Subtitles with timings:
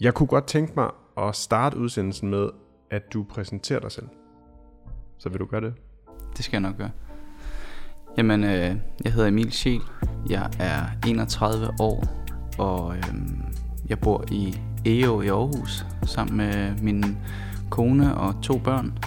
[0.00, 2.48] Jeg kunne godt tænke mig at starte udsendelsen med,
[2.90, 4.08] at du præsenterer dig selv.
[5.18, 5.74] Så vil du gøre det?
[6.36, 6.90] Det skal jeg nok gøre.
[8.16, 9.80] Jamen, øh, jeg hedder Emil Schiel.
[10.30, 12.04] Jeg er 31 år,
[12.58, 13.04] og øh,
[13.88, 17.18] jeg bor i EO i Aarhus sammen med min
[17.70, 18.98] kone og to børn.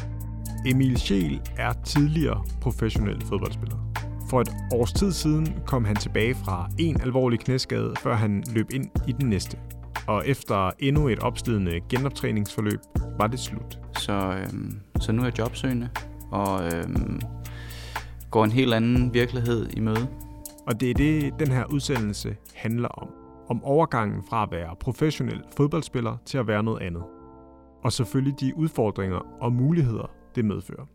[0.66, 3.78] Emil Schiel er tidligere professionel fodboldspiller.
[4.30, 8.72] For et års tid siden kom han tilbage fra en alvorlig knæskade, før han løb
[8.74, 9.58] ind i den næste.
[10.08, 12.80] Og efter endnu et opslidende genoptræningsforløb
[13.20, 13.80] var det slut.
[13.98, 15.90] Så, øhm, så nu er jeg jobsøgende
[16.32, 17.22] og øhm,
[18.32, 20.08] går en helt anden virkelighed i møde.
[20.68, 23.10] Og det er det, den her udsendelse handler om.
[23.50, 27.04] Om overgangen fra at være professionel fodboldspiller til at være noget andet.
[27.84, 30.86] Og selvfølgelig de udfordringer og muligheder, det medfører.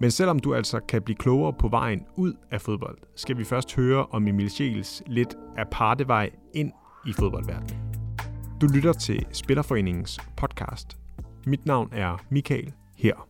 [0.00, 3.76] Men selvom du altså kan blive klogere på vejen ud af fodbold, skal vi først
[3.76, 6.72] høre om Emil Schiels lidt aparte vej ind
[7.06, 7.83] i fodboldverdenen.
[8.60, 10.96] Du lytter til Spillerforeningens podcast.
[11.46, 13.28] Mit navn er Michael her.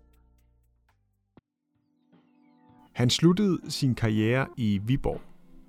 [2.93, 5.21] Han sluttede sin karriere i Viborg.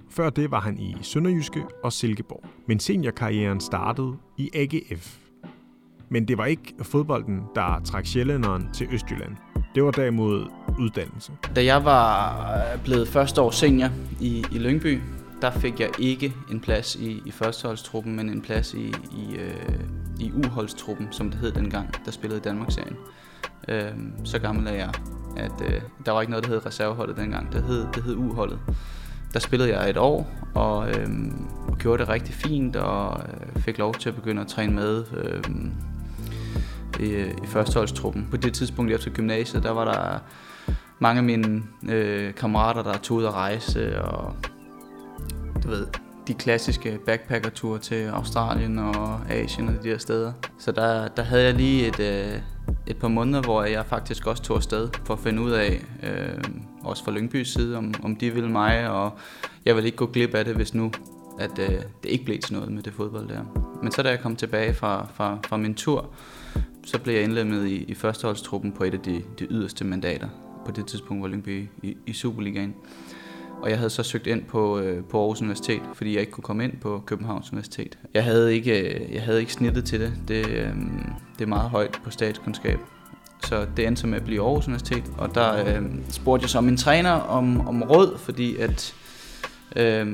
[0.09, 2.43] Før det var han i Sønderjyske og Silkeborg.
[2.67, 5.17] Men seniorkarrieren startede i AGF.
[6.09, 9.35] Men det var ikke fodbolden, der trak sjællænderen til Østjylland.
[9.75, 10.47] Det var derimod
[10.79, 11.31] uddannelse.
[11.55, 13.89] Da jeg var blevet første år senior
[14.21, 14.99] i, i Lyngby,
[15.41, 19.79] der fik jeg ikke en plads i, i førsteholdstruppen, men en plads i, i, øh,
[20.19, 22.95] i uholdstruppen, som det hed dengang, der spillede i Danmarksserien.
[23.67, 23.91] Øh,
[24.23, 24.93] så gammel er jeg,
[25.37, 27.53] at øh, der var ikke noget, der hed reserveholdet dengang.
[27.53, 28.59] Det hed, det hed uholdet.
[29.33, 31.09] Der spillede jeg et år, og, øh,
[31.67, 35.03] og gjorde det rigtig fint, og øh, fik lov til at begynde at træne med
[35.17, 35.43] øh,
[36.99, 37.13] i,
[37.43, 38.27] i førsteholdstruppen.
[38.31, 40.19] På det tidspunkt efter gymnasiet, der var der
[40.99, 44.35] mange af mine øh, kammerater, der tog ud at rejse, og
[45.65, 45.87] du ved,
[46.27, 50.33] de klassiske backpackerture til Australien og Asien og de der steder.
[50.59, 52.39] Så der, der havde jeg lige et, øh,
[52.87, 56.43] et par måneder, hvor jeg faktisk også tog afsted for at finde ud af, øh,
[56.83, 59.11] også fra Lyngbys side, om, om de ville mig, og
[59.65, 60.91] jeg ville ikke gå glip af det, hvis nu
[61.39, 61.69] at øh,
[62.03, 63.43] det ikke blev til noget med det fodbold der.
[63.83, 66.09] Men så da jeg kom tilbage fra, fra, fra min tur,
[66.85, 70.27] så blev jeg indlemmet i, i førsteholdstruppen på et af de, de yderste mandater.
[70.65, 72.75] På det tidspunkt var Lyngby i, i Superligaen.
[73.61, 76.43] Og jeg havde så søgt ind på, øh, på Aarhus Universitet, fordi jeg ikke kunne
[76.43, 77.97] komme ind på Københavns Universitet.
[78.13, 80.13] Jeg havde ikke, øh, jeg havde ikke snittet til det.
[80.27, 80.73] Det, øh,
[81.37, 82.79] det er meget højt på statskundskab.
[83.43, 85.03] Så det endte med at blive Aarhus Universitet.
[85.17, 88.95] Og der øh, spurgte jeg så min træner om, om råd, fordi at
[89.75, 90.07] øh,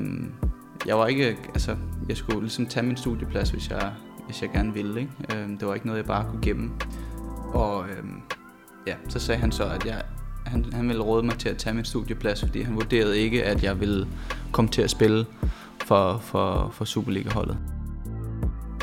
[0.86, 1.76] jeg var ikke, altså,
[2.08, 3.92] jeg skulle ligesom tage min studieplads, hvis jeg,
[4.26, 5.00] hvis jeg gerne ville.
[5.00, 5.12] Ikke?
[5.34, 6.70] Øh, det var ikke noget, jeg bare kunne gemme.
[7.52, 8.04] Og øh,
[8.86, 10.02] ja, så sagde han så, at jeg
[10.46, 13.62] han, han ville råde mig til at tage min studieplads, fordi han vurderede ikke, at
[13.62, 14.06] jeg ville
[14.52, 15.26] komme til at spille
[15.84, 17.58] for, for, for Superliga-holdet.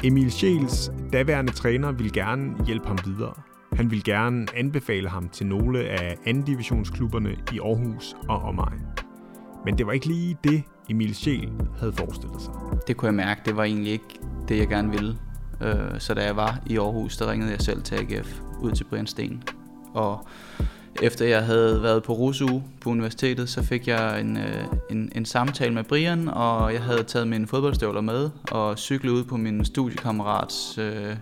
[0.04, 3.34] Emil Scheels daværende træner ville gerne hjælpe ham videre.
[3.74, 8.82] Han ville gerne anbefale ham til nogle af anden divisionsklubberne i Aarhus og omegn.
[9.66, 12.54] Men det var ikke lige det, Emil Scheel havde forestillet sig.
[12.88, 15.18] Det kunne jeg mærke, det var egentlig ikke det, jeg gerne ville.
[15.62, 18.84] Øh, så da jeg var i Aarhus, der ringede jeg selv til AGF ud til
[18.84, 19.44] Brian Sten.
[19.94, 20.28] Og
[21.02, 25.26] efter jeg havde været på RUSU på universitetet, så fik jeg en, øh, en, en
[25.26, 29.66] samtale med Brian, og jeg havde taget mine fodboldstøvler med og cyklet ud på min
[29.66, 31.16] studiekammerats øh,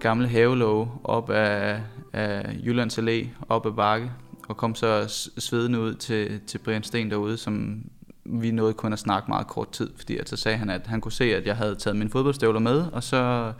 [0.00, 1.80] gamle havelåge op af,
[2.12, 4.10] af Jyllands Allé, op ad bakke,
[4.48, 5.04] og kom så
[5.38, 7.82] svedende ud til, til Brian Sten derude, som
[8.24, 11.00] vi nåede kun at snakke meget kort tid, fordi at så sagde han, at han
[11.00, 13.52] kunne se, at jeg havde taget mine fodboldstøvler med, og så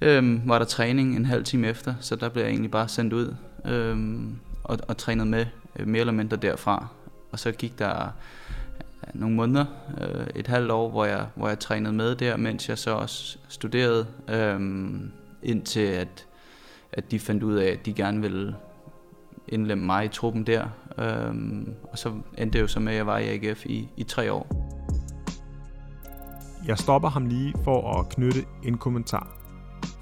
[0.00, 3.12] øhm, var der træning en halv time efter, så der blev jeg egentlig bare sendt
[3.12, 5.46] ud øhm, og, og trænet med
[5.78, 6.86] øh, mere eller mindre derfra.
[7.32, 8.12] Og så gik der
[9.14, 9.64] nogle måneder,
[10.00, 13.38] øh, et halvt år, hvor jeg, hvor jeg trænede med der, mens jeg så også
[13.48, 14.60] studerede, øh,
[15.42, 16.26] indtil at,
[16.92, 18.56] at de fandt ud af, at de gerne ville
[19.48, 20.64] indlemme mig i truppen der.
[20.98, 21.34] Øh,
[21.82, 24.32] og så endte det jo så med, at jeg var i AGF i, i tre
[24.32, 24.68] år.
[26.66, 29.37] Jeg stopper ham lige for at knytte en kommentar.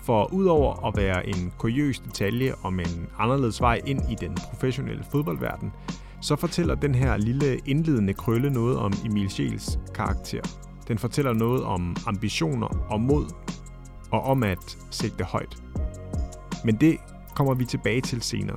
[0.07, 5.05] For udover at være en kuriøs detalje om en anderledes vej ind i den professionelle
[5.13, 5.73] fodboldverden,
[6.21, 10.41] så fortæller den her lille indledende krølle noget om Emil Scheels karakter.
[10.89, 13.25] Den fortæller noget om ambitioner og mod,
[14.11, 15.57] og om at sigte højt.
[16.65, 16.97] Men det
[17.35, 18.57] kommer vi tilbage til senere.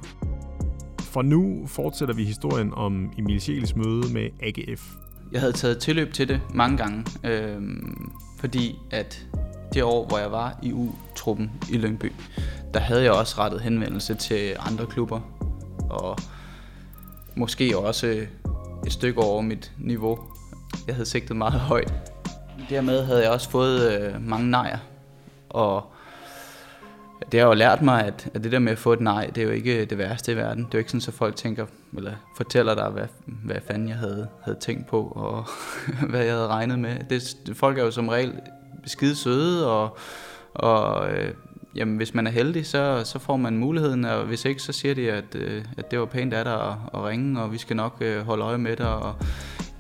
[1.02, 4.96] For nu fortsætter vi historien om Emil Scheels møde med AGF.
[5.32, 7.62] Jeg havde taget tilløb til det mange gange, øh,
[8.40, 9.28] fordi at
[9.74, 12.12] det år, hvor jeg var i U-truppen i Lyngby,
[12.74, 15.20] der havde jeg også rettet henvendelse til andre klubber,
[15.90, 16.18] og
[17.36, 18.26] måske også
[18.86, 20.20] et stykke over mit niveau.
[20.88, 21.94] Jeg havde sigtet meget højt.
[22.70, 24.78] Dermed havde jeg også fået øh, mange nejer,
[25.50, 25.84] og
[27.32, 29.42] Det har jo lært mig, at, at det der med at få et nej, det
[29.42, 30.64] er jo ikke det værste i verden.
[30.64, 31.66] Det er jo ikke sådan, at folk tænker,
[31.98, 35.46] eller fortæller dig, hvad, hvad fanden jeg havde, havde tænkt på, og
[36.10, 36.96] hvad jeg havde regnet med.
[37.10, 38.34] Det, folk er jo som regel
[38.90, 39.98] skide søde, og,
[40.54, 41.34] og øh,
[41.76, 44.96] jamen, hvis man er heldig, så, så får man muligheden, og hvis ikke, så siger
[44.96, 47.76] de, at, øh, at det var pænt af dig at, at ringe, og vi skal
[47.76, 49.16] nok øh, holde øje med dig, og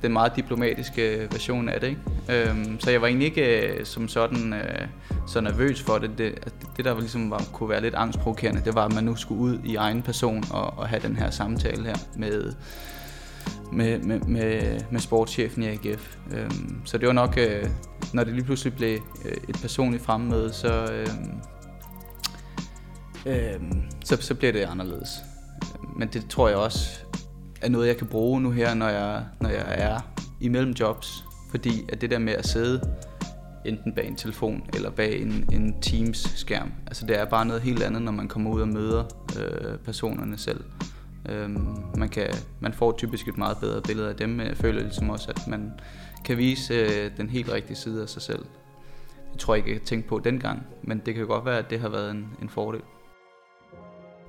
[0.01, 1.87] den meget diplomatiske øh, version af det.
[1.87, 2.49] Ikke?
[2.49, 4.87] Øhm, så jeg var egentlig ikke øh, som sådan øh,
[5.27, 6.11] så nervøs for det.
[6.17, 9.15] Det, det, det der ligesom var, kunne være lidt angstprovokerende, det var, at man nu
[9.15, 12.53] skulle ud i egen person og, og have den her samtale her med,
[13.71, 16.15] med, med, med, med sportschefen i AGF.
[16.31, 17.65] Øhm, så det var nok, øh,
[18.13, 21.07] når det lige pludselig blev øh, et personligt fremmøde, så, øh,
[23.25, 23.61] øh,
[24.05, 25.09] så, så bliver det anderledes.
[25.95, 26.99] Men det tror jeg også
[27.61, 29.99] er noget, jeg kan bruge nu her, når jeg, når jeg er
[30.41, 31.23] imellem jobs.
[31.49, 32.81] Fordi at det der med at sidde
[33.65, 37.83] enten bag en telefon eller bag en, en Teams-skærm, altså det er bare noget helt
[37.83, 39.03] andet, når man kommer ud og møder
[39.39, 40.63] øh, personerne selv.
[41.29, 42.27] Øhm, man, kan,
[42.59, 45.47] man får typisk et meget bedre billede af dem, men jeg føler ligesom også, at
[45.47, 45.71] man
[46.25, 48.45] kan vise øh, den helt rigtige side af sig selv.
[49.31, 51.79] Det tror jeg ikke, jeg tænkte på dengang, men det kan godt være, at det
[51.79, 52.81] har været en, en fordel.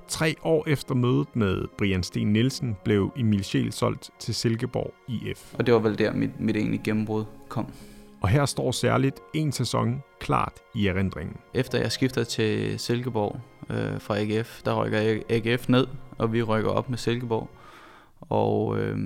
[0.07, 5.53] Tre år efter mødet med Brian Sten Nielsen blev Emil Scheel solgt til Silkeborg IF.
[5.53, 7.73] Og det var vel der, mit, mit egentlige gennembrud kom.
[8.21, 11.37] Og her står særligt en sæson klart i erindringen.
[11.53, 13.39] Efter jeg skifter til Silkeborg
[13.69, 15.87] øh, fra AGF, der rykker AGF ned,
[16.21, 17.49] og vi rykker op med Silkeborg.
[18.21, 18.99] Og, øh,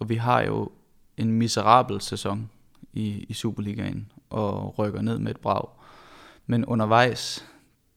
[0.00, 0.70] og vi har jo
[1.16, 2.50] en miserabel sæson
[2.92, 5.68] i, i Superligaen og rykker ned med et brag.
[6.46, 7.46] Men undervejs,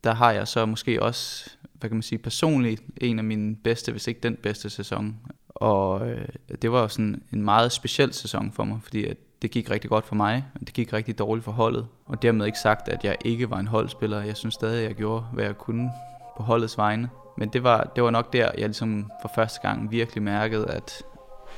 [0.03, 3.91] der har jeg så måske også hvad kan man sige, personligt en af mine bedste,
[3.91, 5.15] hvis ikke den bedste sæson.
[5.49, 6.27] Og øh,
[6.61, 10.05] det var sådan en meget speciel sæson for mig, fordi at det gik rigtig godt
[10.05, 11.87] for mig, og det gik rigtig dårligt for holdet.
[12.05, 14.21] Og dermed ikke sagt, at jeg ikke var en holdspiller.
[14.21, 15.91] Jeg synes stadig, at jeg gjorde, hvad jeg kunne
[16.37, 17.09] på holdets vegne.
[17.37, 21.03] Men det var, det var nok der, jeg ligesom for første gang virkelig mærkede, at,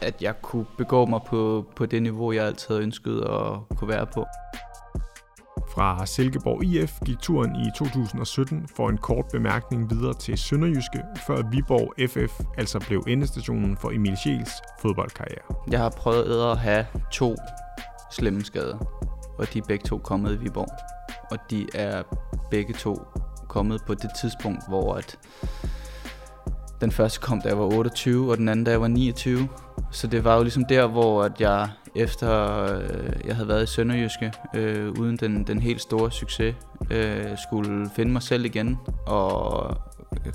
[0.01, 3.87] at jeg kunne begå mig på, på det niveau, jeg altid havde ønsket at kunne
[3.87, 4.25] være på.
[5.73, 11.49] Fra Silkeborg IF gik turen i 2017 for en kort bemærkning videre til Sønderjyske, før
[11.51, 15.41] Viborg FF altså blev endestationen for Emil Schiels fodboldkarriere.
[15.71, 17.35] Jeg har prøvet at have to
[18.11, 18.77] slemme skader,
[19.37, 20.69] og de er begge to kommet i Viborg.
[21.31, 22.03] Og de er
[22.51, 22.95] begge to
[23.49, 25.19] kommet på det tidspunkt, hvor at
[26.81, 29.49] den første kom, da jeg var 28, og den anden, da jeg var 29.
[29.91, 33.65] Så det var jo ligesom der, hvor at jeg efter øh, jeg havde været i
[33.65, 36.55] Sønderjyske, øh, uden den, den helt store succes,
[36.91, 39.77] øh, skulle finde mig selv igen, og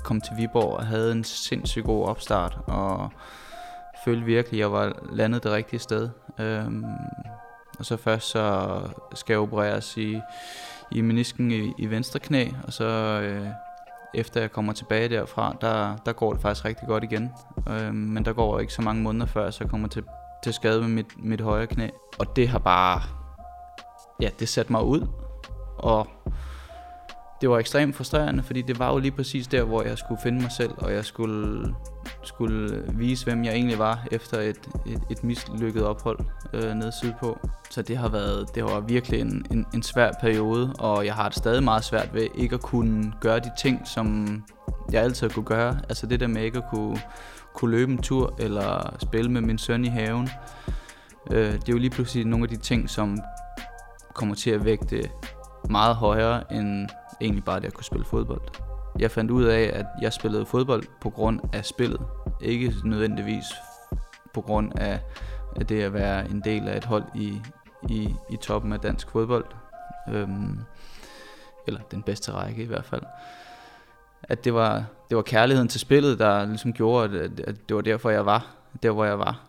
[0.03, 3.09] kom til Viborg og havde en sindssygt god opstart, og
[4.05, 6.09] følte virkelig, at jeg var landet det rigtige sted.
[6.39, 6.65] Øh,
[7.79, 8.79] og så først så
[9.13, 10.19] skal jeg opereres i,
[10.91, 12.85] i menisken i, i venstre knæ, og så
[13.23, 13.47] øh,
[14.13, 17.31] efter jeg kommer tilbage derfra, der, der går det faktisk rigtig godt igen.
[17.69, 20.03] Øh, men der går ikke så mange måneder før, så jeg kommer til,
[20.43, 21.87] til skade med mit, mit højre knæ.
[22.19, 23.01] Og det har bare,
[24.21, 25.07] ja, det satte mig ud.
[25.77, 26.07] Og
[27.41, 30.41] det var ekstremt frustrerende, fordi det var jo lige præcis der, hvor jeg skulle finde
[30.41, 31.75] mig selv, og jeg skulle,
[32.27, 36.19] skulle øh, vise, hvem jeg egentlig var efter et, et, et mislykket ophold
[36.53, 37.39] øh, nede sydpå.
[37.69, 41.13] Så det har været, det har været virkelig en, en, en svær periode, og jeg
[41.13, 44.27] har det stadig meget svært ved ikke at kunne gøre de ting, som
[44.91, 45.79] jeg altid kunne gøre.
[45.89, 47.01] Altså det der med ikke at kunne,
[47.53, 50.29] kunne løbe en tur, eller spille med min søn i haven.
[51.31, 53.17] Øh, det er jo lige pludselig nogle af de ting, som
[54.13, 55.09] kommer til at vægte
[55.69, 56.89] meget højere end
[57.21, 58.64] egentlig bare det at kunne spille fodbold.
[58.99, 62.01] Jeg fandt ud af, at jeg spillede fodbold på grund af spillet.
[62.41, 63.45] Ikke nødvendigvis
[64.33, 64.99] på grund af,
[65.69, 67.41] det at være en del af et hold i,
[67.89, 69.45] i, i toppen af dansk fodbold.
[70.09, 70.59] Øhm,
[71.67, 73.03] eller den bedste række i hvert fald.
[74.23, 77.81] At det var, det var kærligheden til spillet, der ligesom gjorde, at, at det var
[77.81, 79.47] derfor, jeg var der, hvor jeg var.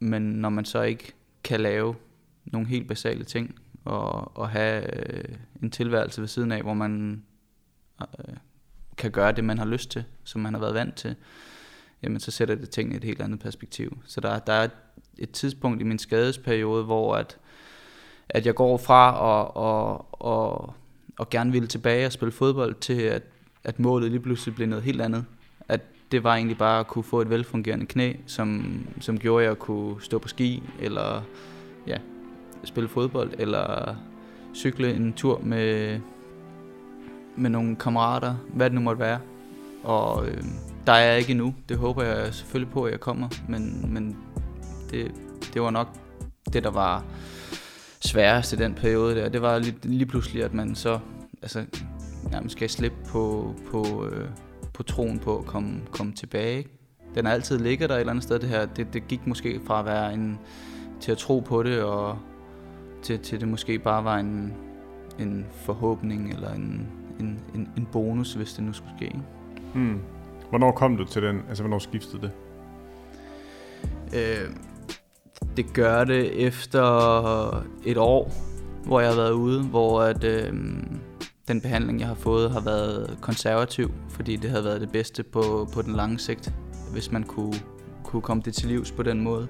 [0.00, 1.12] Men når man så ikke
[1.44, 1.94] kan lave
[2.44, 3.54] nogle helt basale ting,
[3.84, 7.22] og, og have øh, en tilværelse ved siden af, hvor man
[8.00, 8.36] øh,
[9.00, 11.14] kan gøre det, man har lyst til, som man har været vant til,
[12.02, 13.98] jamen så sætter det tingene i et helt andet perspektiv.
[14.06, 14.68] Så der, der er
[15.18, 17.38] et tidspunkt i min skadesperiode, hvor at,
[18.28, 20.74] at jeg går fra og, og, og,
[21.18, 23.22] og gerne ville tilbage og spille fodbold, til at,
[23.64, 25.24] at målet lige pludselig blev noget helt andet.
[25.68, 25.80] At
[26.12, 29.58] det var egentlig bare at kunne få et velfungerende knæ, som, som gjorde, at jeg
[29.58, 31.22] kunne stå på ski, eller
[31.86, 31.96] ja,
[32.64, 33.96] spille fodbold, eller
[34.54, 36.00] cykle en tur med,
[37.36, 39.18] med nogle kammerater, hvad det nu måtte være.
[39.84, 40.42] Og øh,
[40.86, 41.54] der er jeg ikke endnu.
[41.68, 43.28] Det håber jeg selvfølgelig på, at jeg kommer.
[43.48, 44.16] Men, men
[44.90, 45.12] det,
[45.54, 45.88] det var nok
[46.52, 47.04] det, der var
[48.00, 49.28] sværest i den periode der.
[49.28, 50.98] Det var lige, lige pludselig, at man så...
[51.42, 51.64] Altså,
[52.30, 54.28] nærmest skal slippe på, på, øh,
[54.74, 56.58] på troen på at komme, komme tilbage.
[56.58, 56.70] Ikke?
[57.14, 58.66] Den har altid ligget der et eller andet sted, det her.
[58.66, 60.38] Det, det gik måske fra at være en,
[61.00, 62.18] til at tro på det, og
[63.02, 64.54] til, til det måske bare var en,
[65.18, 66.88] en forhåbning, eller en,
[67.20, 69.04] en, en, en bonus, hvis det nu skulle ske.
[69.04, 69.22] Ikke?
[69.74, 70.00] Hmm.
[70.48, 71.42] Hvornår kom du til den?
[71.48, 72.30] Altså, hvornår skiftede det?
[74.14, 74.50] Øh,
[75.56, 78.32] det gør det efter et år,
[78.84, 80.52] hvor jeg har været ude, hvor at, øh,
[81.48, 85.68] den behandling, jeg har fået, har været konservativ, fordi det havde været det bedste på,
[85.74, 86.52] på den lange sigt,
[86.92, 87.54] hvis man kunne,
[88.04, 89.48] kunne komme det til livs på den måde.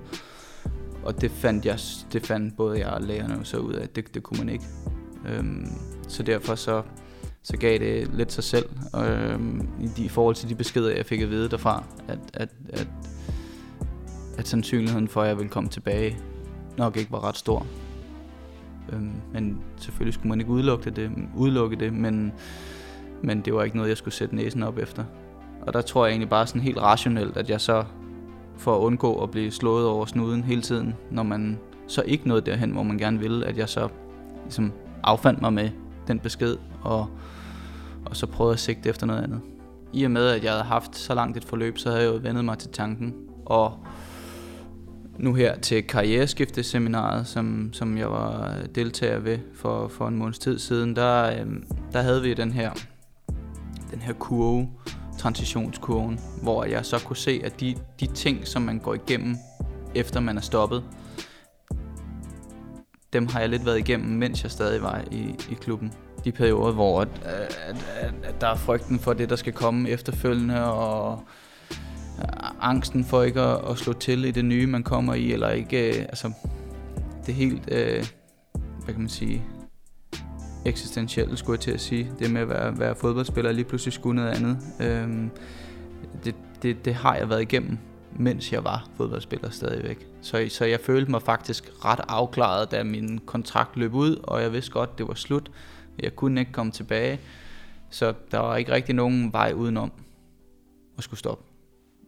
[1.05, 1.79] Og det fandt, jeg,
[2.12, 4.65] det fandt både jeg og lægerne så ud af, at det, det kunne man ikke.
[5.27, 5.67] Øhm,
[6.09, 6.83] så derfor så,
[7.42, 9.40] så gav det lidt sig selv, øh,
[9.80, 12.88] i, de, i forhold til de beskeder, jeg fik at vide derfra, at, at, at,
[14.38, 16.18] at sandsynligheden for, at jeg ville komme tilbage,
[16.78, 17.66] nok ikke var ret stor.
[18.92, 22.32] Øh, men selvfølgelig skulle man ikke udelukke det, udelukke det men,
[23.23, 25.04] men det var ikke noget, jeg skulle sætte næsen op efter.
[25.62, 27.85] Og der tror jeg egentlig bare sådan helt rationelt, at jeg så
[28.56, 32.50] for at undgå at blive slået over snuden hele tiden, når man så ikke nåede
[32.50, 33.88] derhen, hvor man gerne ville, at jeg så
[34.42, 35.70] ligesom affandt mig med
[36.09, 37.09] den besked, og,
[38.07, 39.41] og så prøvede at sigte efter noget andet.
[39.93, 42.21] I og med, at jeg havde haft så langt et forløb, så havde jeg jo
[42.23, 43.15] vendet mig til tanken,
[43.47, 43.87] og
[45.19, 50.59] nu her til karriereskifteseminaret, som, som jeg var deltager ved for, for en måneds tid
[50.59, 52.71] siden, der, øhm, der havde vi den her,
[53.91, 54.69] den her kurve,
[55.19, 59.37] transitionskurven, hvor jeg så kunne se, at de, de ting, som man går igennem,
[59.95, 60.83] efter man er stoppet,
[63.13, 65.93] dem har jeg lidt været igennem, mens jeg stadig var i, i klubben.
[66.25, 69.89] De perioder, hvor at, at, at, at der er frygten for det, der skal komme
[69.89, 71.23] efterfølgende, og
[72.19, 72.27] øh,
[72.61, 75.89] angsten for ikke at, at slå til i det nye, man kommer i, eller ikke,
[75.89, 76.33] øh, altså,
[77.27, 78.07] det helt, øh,
[78.85, 79.45] hvad kan man sige,
[80.65, 82.12] eksistentielt, skulle jeg til at sige.
[82.19, 84.59] Det med at være, være fodboldspiller lige pludselig skulle noget andet.
[84.81, 85.29] Øh,
[86.25, 87.79] det, det, det har jeg været igennem,
[88.17, 90.07] mens jeg var fodboldspiller stadigvæk.
[90.23, 94.53] Så, så jeg følte mig faktisk ret afklaret, da min kontrakt løb ud, og jeg
[94.53, 95.50] vidste godt, det var slut.
[96.02, 97.21] Jeg kunne ikke komme tilbage,
[97.90, 99.92] så der var ikke rigtig nogen vej udenom
[100.99, 101.50] at skulle stoppe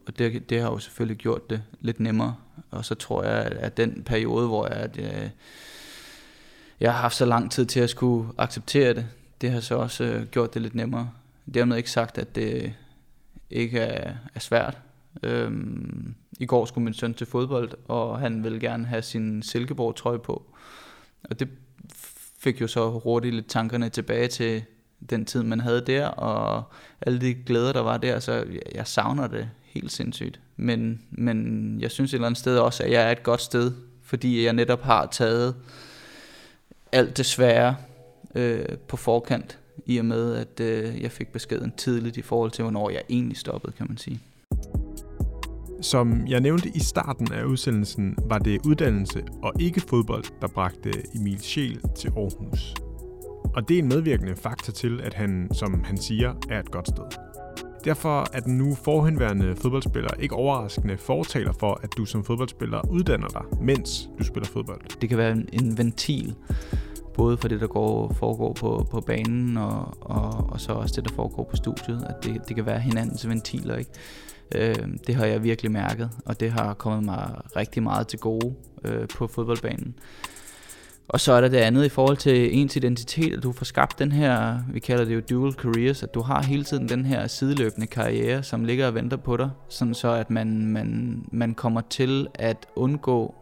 [0.07, 2.37] og det, det har jo selvfølgelig gjort det lidt nemmere.
[2.71, 5.31] Og så tror jeg, at den periode, hvor jeg, at, øh,
[6.81, 9.07] jeg har haft så lang tid til at skulle acceptere det,
[9.41, 11.11] det har så også øh, gjort det lidt nemmere.
[11.55, 12.75] Dermed ikke sagt, at det
[13.51, 14.79] ikke er, er svært.
[15.23, 20.19] Øhm, I går skulle min søn til fodbold, og han ville gerne have sin Silkeborg-trøje
[20.19, 20.43] på.
[21.25, 21.49] Og det
[22.43, 24.63] fik jo så hurtigt lidt tankerne tilbage til
[25.11, 26.63] den tid, man havde der, og
[27.01, 28.45] alle de glæder, der var der, så
[28.75, 30.41] jeg savner det helt sindssygt.
[30.57, 33.73] Men, men jeg synes et eller andet sted også, at jeg er et godt sted,
[34.03, 35.55] fordi jeg netop har taget
[36.93, 37.77] alt det svære
[38.35, 42.63] øh, på forkant, i og med, at øh, jeg fik beskeden tidligt i forhold til,
[42.63, 44.21] hvornår jeg egentlig stoppede, kan man sige.
[45.83, 50.91] Som jeg nævnte i starten af udsendelsen, var det uddannelse og ikke fodbold, der bragte
[51.15, 52.75] Emil Scheel til Aarhus.
[53.55, 56.89] Og det er en medvirkende faktor til, at han, som han siger, er et godt
[56.89, 57.05] sted.
[57.85, 63.29] Derfor er den nu forhenværende fodboldspiller ikke overraskende fortaler for, at du som fodboldspiller uddanner
[63.29, 65.01] dig, mens du spiller fodbold.
[65.01, 66.35] Det kan være en, en ventil,
[67.15, 71.09] både for det, der går, foregår på, på banen, og, og, og så også det,
[71.09, 72.07] der foregår på studiet.
[72.09, 73.91] At det, det kan være hinandens ventiler, ikke?
[74.55, 74.75] Øh,
[75.07, 78.55] det har jeg virkelig mærket, og det har kommet mig rigtig meget til gode
[78.85, 79.95] øh, på fodboldbanen.
[81.09, 83.99] Og så er der det andet i forhold til ens identitet, at du får skabt
[83.99, 87.27] den her, vi kalder det jo dual careers, at du har hele tiden den her
[87.27, 91.81] sideløbende karriere, som ligger og venter på dig, sådan så at man, man, man kommer
[91.81, 93.35] til at undgå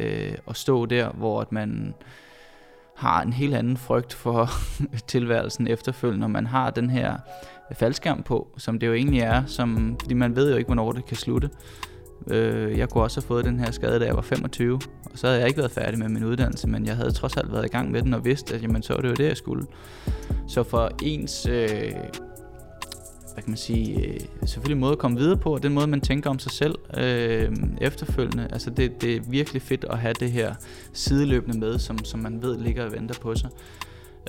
[0.00, 1.94] øh, at stå der, hvor at man
[2.96, 4.50] har en helt anden frygt for
[5.08, 7.16] tilværelsen efterfølgende, når man har den her
[7.74, 11.06] faldskærm på, som det jo egentlig er, som, fordi man ved jo ikke, hvornår det
[11.06, 11.50] kan slutte.
[12.30, 15.26] Øh, jeg kunne også have fået den her skade, da jeg var 25, og så
[15.26, 17.68] havde jeg ikke været færdig med min uddannelse, men jeg havde trods alt været i
[17.68, 19.66] gang med den og vidste, at jamen, så var det jo det, jeg skulle.
[20.48, 21.92] Så for ens, øh,
[23.36, 26.00] hvad kan man sige, øh, selvfølgelig måde at komme videre på, og den måde, man
[26.00, 30.32] tænker om sig selv øh, efterfølgende, altså det, det er virkelig fedt at have det
[30.32, 30.54] her
[30.92, 33.50] sideløbende med, som, som man ved ligger og venter på sig.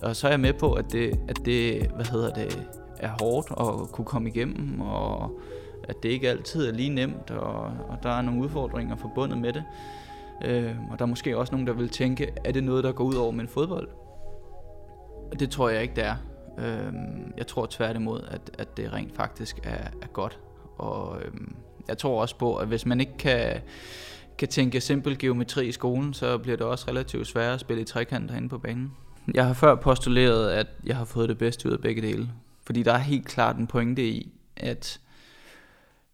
[0.04, 2.68] Og så er jeg med på, at det, at det hvad hedder det,
[3.00, 5.40] er hårdt at kunne komme igennem, og
[5.84, 9.54] at det ikke altid er lige nemt, og, og der er nogle udfordringer forbundet med
[9.54, 9.64] det.
[10.46, 13.04] Øh, og der er måske også nogen, der vil tænke, er det noget, der går
[13.04, 13.90] ud over min fodbold?
[15.32, 16.16] Og det tror jeg ikke, det er.
[16.60, 16.94] Øh,
[17.38, 20.40] jeg tror tværtimod, at, at det rent faktisk er, er godt.
[20.78, 21.32] Og øh,
[21.88, 23.62] jeg tror også på, at hvis man ikke kan,
[24.38, 27.86] kan tænke simpel geometri i skolen, så bliver det også relativt svært at spille i
[27.86, 28.94] trekant herinde på banen.
[29.34, 32.30] Jeg har før postuleret, at jeg har fået det bedste ud af begge dele.
[32.68, 35.00] Fordi der er helt klart en pointe i, at,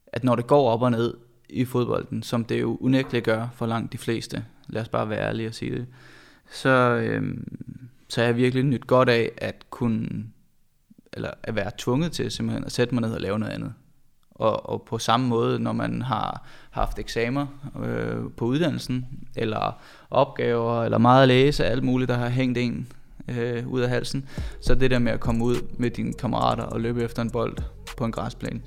[0.08, 1.14] at når det går op og ned
[1.50, 5.28] i fodbolden, som det jo unægteligt gør for langt de fleste, lad os bare være
[5.28, 5.86] ærlige og sige det,
[6.52, 7.38] så, øh,
[8.10, 10.26] så er jeg virkelig nyt godt af at kunne,
[11.14, 13.74] eller at være tvunget til simpelthen at sætte mig ned og lave noget andet.
[14.32, 17.48] Og, og på samme måde, når man har haft eksamener
[17.84, 19.06] øh, på uddannelsen,
[19.36, 22.88] eller opgaver, eller meget at læse, alt muligt, der har hængt en
[23.28, 24.30] øh, ud af halsen,
[24.62, 27.58] så det der med at komme ud med dine kammerater og løbe efter en bold
[27.98, 28.62] på en græsplæne,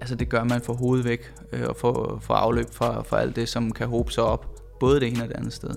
[0.00, 3.36] altså det gør man for hovedet væk, øh, og for, for afløb for, for alt
[3.36, 5.70] det, som kan håbe sig op, både det ene og det andet sted.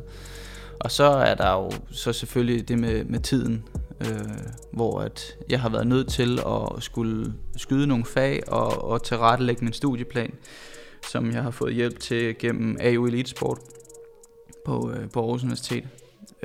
[0.80, 3.64] Og så er der jo så selvfølgelig det med, med tiden,
[4.02, 4.38] øh,
[4.74, 9.64] hvor at jeg har været nødt til at skulle skyde nogle fag og, og tilrettelægge
[9.64, 10.34] min studieplan,
[11.12, 13.60] som jeg har fået hjælp til gennem AU Elite Sport
[14.66, 15.84] på, øh, på Aarhus Universitet.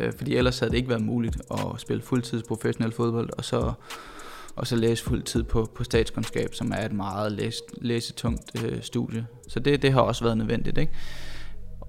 [0.00, 3.72] Øh, fordi ellers havde det ikke været muligt at spille fuldtids professionel fodbold, og så,
[4.56, 9.26] og så læse fuldtid på, på statskundskab, som er et meget læs, læsetungt øh, studie.
[9.48, 10.92] Så det, det har også været nødvendigt, ikke?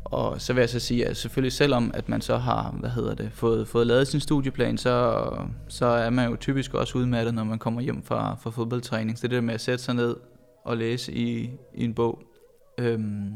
[0.04, 3.16] Og så vil jeg så sige, at selvfølgelig selvom at man så har, hvad hedder
[3.16, 5.26] det, fået, fået lavet sin studieplan, så,
[5.68, 9.18] så er man jo typisk også udmattet, når man kommer hjem fra, fra fodboldtræning.
[9.18, 10.16] Så det der med at sætte sig ned
[10.66, 12.22] og læse i, i en bog,
[12.78, 13.34] øhm,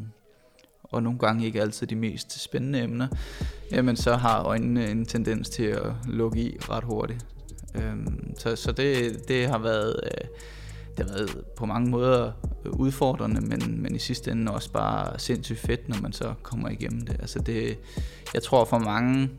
[0.92, 3.08] og nogle gange ikke altid de mest spændende emner,
[3.72, 7.26] jamen så har øjnene en tendens til at lukke i ret hurtigt.
[7.76, 10.00] Øhm, så så det, det har været...
[10.04, 10.28] Øh,
[10.98, 12.32] det har været på mange måder
[12.66, 17.02] udfordrende, men, men i sidste ende også bare sindssygt fedt, når man så kommer igennem
[17.02, 17.16] det.
[17.20, 17.78] Altså det
[18.34, 19.30] jeg tror for mange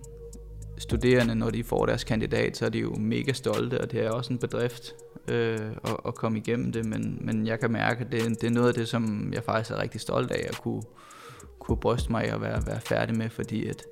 [0.78, 4.10] studerende, når de får deres kandidat, så er de jo mega stolte, og det er
[4.10, 4.94] også en bedrift
[5.28, 8.50] øh, at, at komme igennem det, men, men jeg kan mærke, at det, det er
[8.50, 10.82] noget af det, som jeg faktisk er rigtig stolt af at kunne,
[11.66, 13.82] kunne bryste mig af at være, være færdig med, fordi at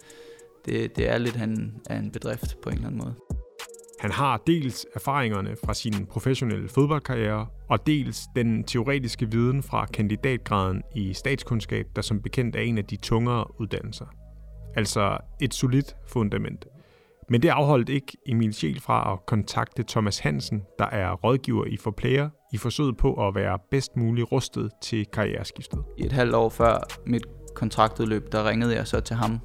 [0.67, 3.15] det, det er lidt en, af en bedrift på en eller anden måde.
[4.01, 10.83] Han har dels erfaringerne fra sin professionelle fodboldkarriere, og dels den teoretiske viden fra kandidatgraden
[10.95, 14.07] i statskundskab, der som bekendt er en af de tungere uddannelser.
[14.77, 16.67] Altså et solidt fundament.
[17.29, 21.77] Men det afholdt ikke Emil Schiel fra at kontakte Thomas Hansen, der er rådgiver i
[21.77, 25.85] Forplayer, i forsøget på at være bedst muligt rustet til karriereskiftet.
[25.99, 29.41] I et halvt år før mit kontraktudløb, der ringede jeg så til ham.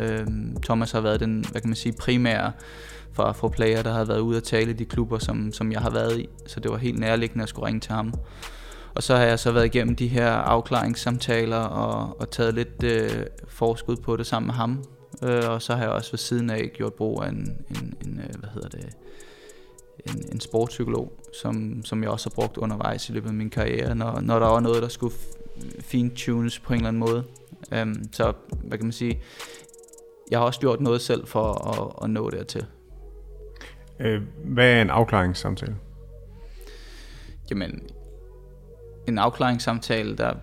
[0.00, 0.26] Øh,
[0.62, 2.52] Thomas har været den, hvad kan man sige, primære
[3.12, 5.80] fra, fra player, der har været ude at tale i de klubber, som, som jeg
[5.80, 6.28] har været i.
[6.46, 8.14] Så det var helt nærliggende at skulle ringe til ham.
[8.94, 13.26] Og så har jeg så været igennem de her afklaringssamtaler og, og taget lidt øh,
[13.48, 14.84] forskud på det sammen med ham.
[15.22, 18.18] Øh, og så har jeg også ved siden af gjort brug af en, en, en
[18.18, 18.88] øh, hvad hedder det,
[20.06, 23.94] en, en sportspsykolog, som, som jeg også har brugt undervejs i løbet af min karriere,
[23.94, 25.14] når, når der var noget, der skulle
[25.80, 27.24] fine-tunes på en eller anden måde.
[27.82, 28.32] Um, så
[28.64, 29.22] hvad kan man sige,
[30.30, 32.66] jeg har også gjort noget selv for at, at nå dertil.
[34.00, 35.76] Øh, hvad er en afklaringssamtale?
[37.50, 37.82] Jamen,
[39.08, 40.34] en afklaringssamtale, der,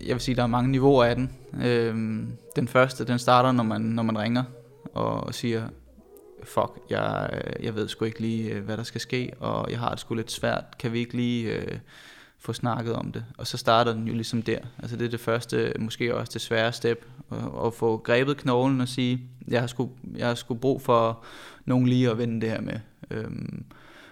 [0.00, 1.36] jeg vil sige, der er mange niveauer af den.
[1.64, 4.44] Øhm, den første, den starter, når man, når man ringer
[4.94, 5.68] og siger,
[6.44, 7.30] fuck, jeg,
[7.62, 10.14] jeg ved sgu ikke lige, øh, hvad der skal ske, og jeg har det sgu
[10.14, 10.64] lidt svært.
[10.78, 11.78] Kan vi ikke lige øh,
[12.44, 13.24] få snakket om det?
[13.38, 14.58] Og så starter den jo ligesom der.
[14.78, 18.80] Altså det er det første, måske også det svære step, at, at få grebet knoglen
[18.80, 21.24] og sige, jeg har sgu, jeg har sgu brug for
[21.64, 22.80] nogen lige at vende det her med.
[23.10, 23.64] Øhm,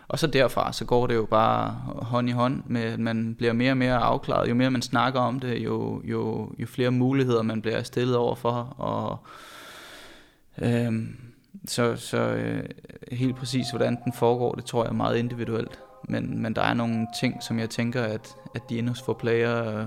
[0.09, 3.53] og så derfra, så går det jo bare hånd i hånd med, at man bliver
[3.53, 4.49] mere og mere afklaret.
[4.49, 8.35] Jo mere man snakker om det, jo, jo, jo flere muligheder man bliver stillet over
[8.35, 8.75] for.
[8.79, 9.19] Og,
[10.63, 11.17] øhm,
[11.67, 12.65] så så øh,
[13.13, 15.79] helt præcis, hvordan den foregår, det tror jeg er meget individuelt.
[16.09, 19.81] Men, men der er nogle ting, som jeg tænker, at, at de endnu får player
[19.81, 19.87] øh,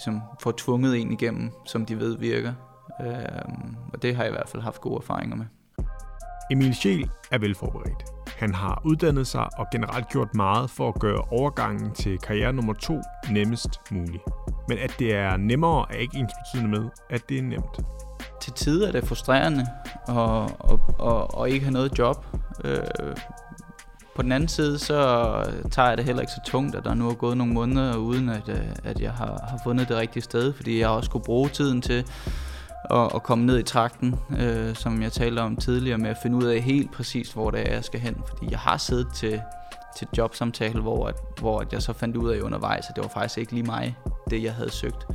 [0.00, 2.52] som får tvunget en igennem, som de ved virker.
[3.00, 5.46] Øhm, og det har jeg i hvert fald haft gode erfaringer med.
[6.50, 8.04] Emil Schiel er velforberedt.
[8.38, 12.72] Han har uddannet sig og generelt gjort meget for at gøre overgangen til karriere nummer
[12.72, 14.20] to nemmest mulig.
[14.68, 17.80] Men at det er nemmere er ikke ens betydende med, at det er nemt.
[18.40, 19.66] Til tider er det frustrerende
[20.08, 20.16] at,
[20.70, 22.26] at, at, at ikke have noget job.
[22.64, 22.78] Øh,
[24.18, 24.96] på den anden side, så
[25.70, 28.28] tager jeg det heller ikke så tungt, at der nu er gået nogle måneder, uden
[28.28, 31.48] at, øh, at jeg har, har fundet det rigtige sted, fordi jeg også skulle bruge
[31.48, 32.04] tiden til
[32.90, 36.36] at, at komme ned i trakten, øh, som jeg talte om tidligere, med at finde
[36.36, 38.22] ud af helt præcist, hvor det er, jeg skal hen.
[38.28, 39.40] Fordi jeg har siddet til,
[39.98, 43.10] til jobsamtale, hvor, at, hvor at jeg så fandt ud af undervejs, at det var
[43.10, 43.96] faktisk ikke lige mig,
[44.30, 45.06] det jeg havde søgt.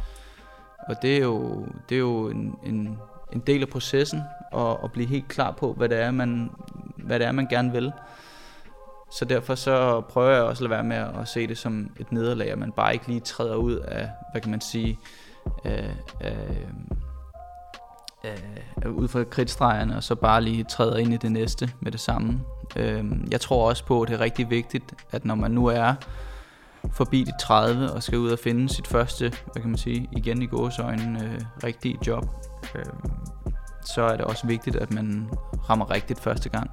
[0.88, 2.98] Og det er jo, det er jo en, en,
[3.34, 4.22] en del af processen,
[4.54, 6.52] at, at blive helt klar på, hvad det er, man,
[6.98, 7.92] hvad det er, man gerne vil.
[9.14, 12.12] Så derfor så prøver jeg også at lade være med at se det som et
[12.12, 15.00] nederlag, at man bare ikke lige træder ud af, hvad kan man sige,
[15.64, 16.38] af, af,
[18.86, 22.00] øh, ud fra kridtstregerne, og så bare lige træder ind i det næste med det
[22.00, 22.42] samme.
[22.76, 25.94] Øh, jeg tror også på, at det er rigtig vigtigt, at når man nu er
[26.92, 30.42] forbi de 30 og skal ud og finde sit første, hvad kan man sige, igen
[30.42, 32.26] i gåsøjne, øh, rigtige job,
[32.76, 32.86] øh,
[33.86, 35.30] så er det også vigtigt, at man
[35.70, 36.72] rammer rigtigt første gang.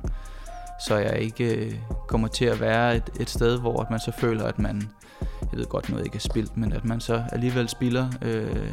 [0.87, 1.75] Så jeg ikke øh,
[2.09, 4.91] kommer til at være et, et sted, hvor man så føler, at man,
[5.21, 8.73] jeg ved godt noget ikke er spildt, men at man så alligevel spilder øh,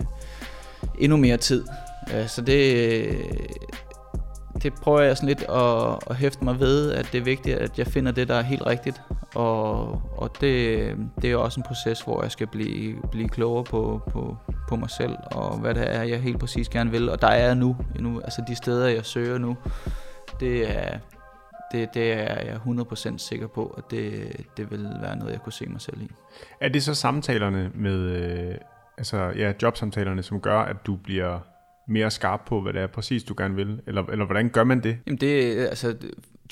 [1.00, 1.66] endnu mere tid.
[2.28, 3.24] Så det, øh,
[4.64, 7.80] det prøver jeg sådan lidt at, at hæfte mig ved, at det er vigtigt, at
[7.80, 9.02] jeg finder det, der er helt rigtigt.
[9.36, 14.02] Og, og det, det er også en proces, hvor jeg skal blive, blive klogere på,
[14.12, 14.38] på,
[14.70, 17.10] på mig selv, og hvad det er, jeg helt præcis gerne vil.
[17.10, 19.58] Og der er jeg nu, nu altså de steder, jeg søger nu,
[20.40, 20.98] det er,
[21.72, 25.54] det, det er jeg 100% sikker på, at det, det vil være noget, jeg kunne
[25.54, 26.10] se mig selv i.
[26.62, 28.56] Er det så samtalerne med, øh,
[28.98, 31.40] altså ja, jobsamtalerne, som gør, at du bliver
[31.88, 33.82] mere skarp på, hvad det er præcis, du gerne vil?
[33.88, 35.00] Eller, eller hvordan gør man det?
[35.08, 35.96] Jamen det, altså,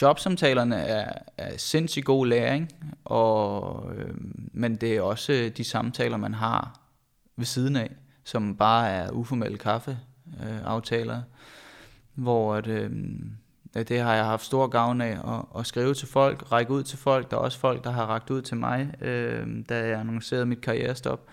[0.01, 2.71] jobsamtalerne er, er sindssygt god læring,
[3.06, 4.15] og, øh,
[4.54, 6.80] men det er også de samtaler, man har
[7.36, 7.91] ved siden af,
[8.23, 11.23] som bare er uformelle kaffeaftaler, øh,
[12.23, 12.91] hvor at, øh,
[13.83, 16.97] det har jeg haft stor gavn af at, at skrive til folk, række ud til
[16.97, 17.31] folk.
[17.31, 20.61] Der er også folk, der har rækket ud til mig, øh, da jeg annoncerede mit
[20.61, 21.27] karrierestop.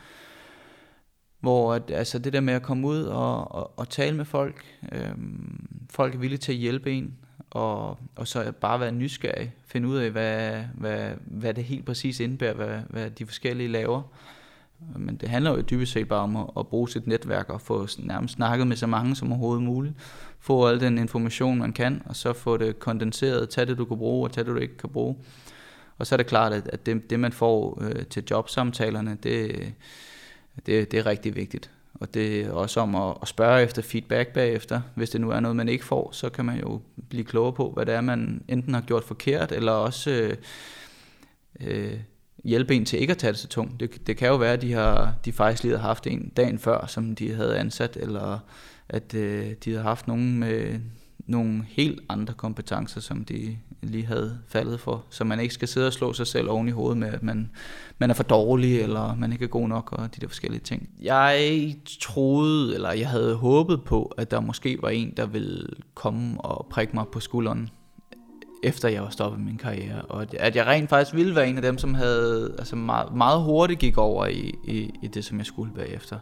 [1.41, 4.65] Hvor at, altså det der med at komme ud og, og, og tale med folk,
[4.93, 5.15] øh,
[5.91, 7.15] folk er villige til at hjælpe en,
[7.51, 12.21] og, og så bare være nysgerrig, finde ud af, hvad, hvad, hvad det helt præcis
[12.21, 14.03] indebærer, hvad, hvad de forskellige laver.
[14.97, 17.87] Men det handler jo dybest set bare om at, at bruge sit netværk og få
[17.99, 19.95] nærmest snakket med så mange som overhovedet muligt.
[20.41, 23.99] Få al den information, man kan, og så få det kondenseret, tage det, du kan
[23.99, 25.17] bruge, og tage det, du ikke kan bruge.
[25.99, 29.73] Og så er det klart, at det, det man får øh, til jobsamtalerne, det,
[30.67, 31.71] det, det er rigtig vigtigt.
[31.95, 34.81] Og det er også om at, at spørge efter feedback bagefter.
[34.95, 37.71] Hvis det nu er noget, man ikke får, så kan man jo blive klogere på,
[37.71, 40.37] hvad det er, man enten har gjort forkert, eller også øh,
[41.61, 41.99] øh,
[42.45, 43.81] hjælpe en til ikke at tage det så tungt.
[43.81, 46.59] Det, det kan jo være, at de, har, de faktisk lige har haft en dagen
[46.59, 48.39] før, som de havde ansat, eller
[48.89, 50.81] at øh, de havde haft nogen med
[51.27, 55.05] nogle helt andre kompetencer, som de lige havde faldet for.
[55.11, 57.51] Så man ikke skal sidde og slå sig selv oven i hovedet med, at man,
[57.99, 60.89] man er for dårlig, eller man ikke er god nok, og de der forskellige ting.
[61.03, 66.41] Jeg troede, eller jeg havde håbet på, at der måske var en, der ville komme
[66.41, 67.71] og prikke mig på skulderen,
[68.63, 70.03] efter jeg var stoppet min karriere.
[70.03, 73.43] Og at jeg rent faktisk ville være en af dem, som havde altså meget, meget
[73.43, 76.19] hurtigt gik over i, i, i det, som jeg skulle bagefter.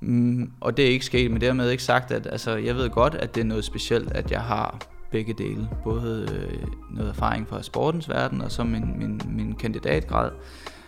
[0.00, 3.14] Mm, og det er ikke sket, men dermed ikke sagt, at altså, jeg ved godt,
[3.14, 4.78] at det er noget specielt, at jeg har
[5.10, 5.68] begge dele.
[5.84, 10.30] Både øh, noget erfaring fra sportens verden, og så min, min, min kandidatgrad.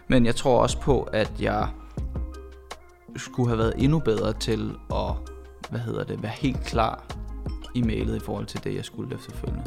[0.09, 1.69] Men jeg tror også på, at jeg
[3.17, 5.15] skulle have været endnu bedre til at
[5.71, 7.05] hvad hedder det, være helt klar
[7.75, 9.65] i mailet i forhold til det, jeg skulle efterfølgende.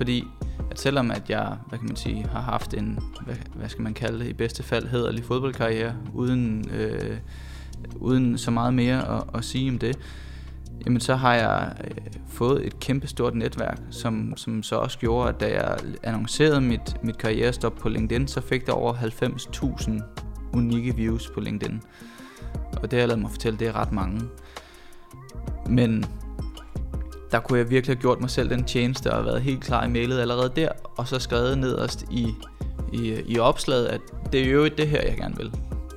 [0.00, 0.24] Fordi
[0.70, 3.94] at selvom at jeg, hvad kan man sige, har haft en, hvad, hvad skal man
[3.94, 7.16] kalde det, i bedste fald hederlig fodboldkarriere, uden øh,
[7.96, 9.98] uden så meget mere at, at sige om det,
[10.86, 11.96] jamen så har jeg øh,
[12.28, 17.18] fået et kæmpestort netværk, som, som så også gjorde, at da jeg annoncerede mit, mit
[17.18, 20.02] karrierestop på LinkedIn, så fik der over 90.000
[20.52, 21.82] unikke views på LinkedIn.
[22.82, 24.20] Og det har jeg lavet mig fortælle, det er ret mange.
[25.66, 26.04] Men
[27.32, 29.88] der kunne jeg virkelig have gjort mig selv den tjeneste og været helt klar i
[29.88, 32.34] mailet allerede der, og så skrevet nederst i,
[32.92, 34.00] i, i opslaget, at
[34.32, 35.52] det er jo det her, jeg gerne vil.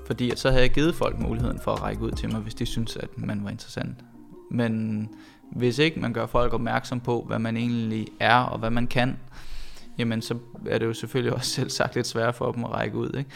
[0.06, 2.66] Fordi så havde jeg givet folk muligheden for at række ud til mig, hvis de
[2.66, 3.96] synes, at man var interessant.
[4.52, 5.10] Men
[5.52, 9.20] hvis ikke man gør folk opmærksom på, hvad man egentlig er og hvad man kan,
[9.98, 10.38] jamen så
[10.70, 13.16] er det jo selvfølgelig også selv sagt lidt svært for dem at række ud.
[13.18, 13.30] Ikke?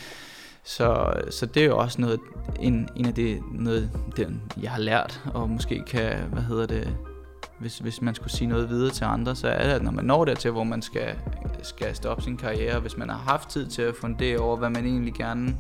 [0.64, 2.20] Så, så det er jo også noget,
[2.60, 6.98] en, en af det, noget, det, jeg har lært, og måske kan, hvad hedder det,
[7.60, 10.06] hvis, hvis man skulle sige noget videre til andre, så er det, at når man
[10.06, 11.16] når dertil, hvor man skal,
[11.64, 14.86] skal stoppe sin karriere, hvis man har haft tid til at fundere over, hvad man
[14.86, 15.58] egentlig gerne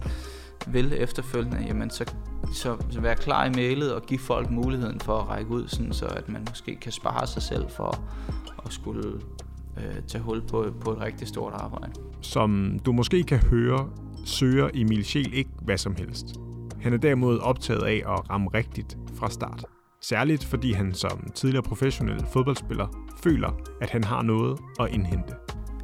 [0.67, 2.13] vil efterfølgende, jamen så,
[2.53, 5.93] så, så være klar i mailet og give folk muligheden for at række ud, sådan
[5.93, 7.99] så at man måske kan spare sig selv for
[8.65, 9.07] at skulle
[9.77, 11.93] øh, tage hul på, på et rigtig stort arbejde.
[12.21, 13.89] Som du måske kan høre,
[14.25, 16.25] søger Emil Schiel ikke hvad som helst.
[16.81, 19.65] Han er derimod optaget af at ramme rigtigt fra start.
[20.01, 22.87] Særligt fordi han som tidligere professionel fodboldspiller
[23.23, 25.33] føler, at han har noget at indhente.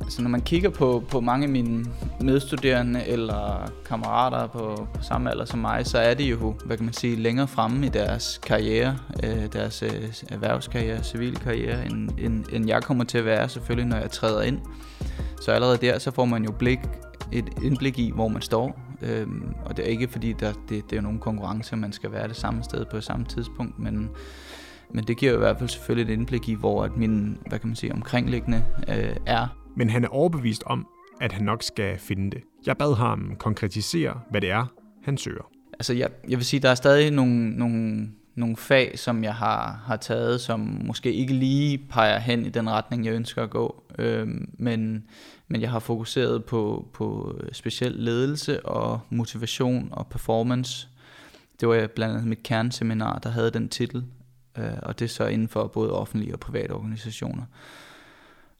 [0.01, 1.85] Altså når man kigger på, på mange af mine
[2.21, 6.85] medstuderende eller kammerater på, på samme alder som mig, så er de jo, hvad kan
[6.85, 12.67] man sige, længere fremme i deres karriere, øh, deres øh, erhvervskarriere, civilkarriere, end, end, end
[12.67, 14.59] jeg kommer til at være selvfølgelig, når jeg træder ind.
[15.41, 16.79] Så allerede der, så får man jo blik,
[17.31, 18.79] et indblik i, hvor man står.
[19.03, 22.27] Øhm, og det er ikke fordi, der, det, det er nogen konkurrence, man skal være
[22.27, 24.09] det samme sted på samme tidspunkt, men
[24.93, 27.67] men det giver i hvert fald selvfølgelig et indblik i, hvor at min, hvad kan
[27.67, 29.47] man sige, omkringliggende øh, er.
[29.77, 30.87] Men han er overbevist om,
[31.21, 32.43] at han nok skal finde det.
[32.65, 34.65] Jeg bad ham konkretisere, hvad det er,
[35.03, 35.49] han søger.
[35.73, 39.83] Altså, jeg, jeg vil sige, der er stadig nogle, nogle, nogle fag, som jeg har,
[39.85, 43.82] har taget, som måske ikke lige peger hen i den retning, jeg ønsker at gå.
[43.99, 45.07] Øh, men,
[45.47, 50.87] men jeg har fokuseret på, på speciel ledelse og motivation og performance.
[51.59, 54.05] Det var blandt andet mit kerneseminar, der havde den titel,
[54.57, 57.43] øh, og det er så inden for både offentlige og private organisationer.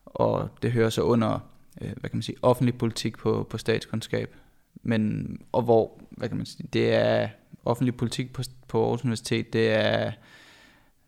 [0.05, 1.39] Og det hører så under,
[1.81, 4.35] øh, hvad kan man sige, offentlig politik på, på statskundskab.
[4.83, 7.29] Men, og hvor, hvad kan man sige, det er
[7.65, 10.11] offentlig politik på, på Aarhus Universitet, det er